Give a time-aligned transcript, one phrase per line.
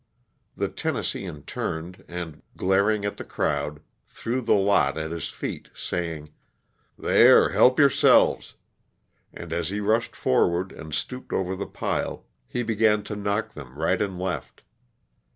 [0.57, 6.31] The Tennesseean turned, and, glaring at the crowd, threw the lot at his feet, saying,
[6.97, 8.55] "There, help yourselves,"
[9.31, 13.77] and as they rushed forward and stooped over the pile he began to knock them
[13.77, 14.63] right and left.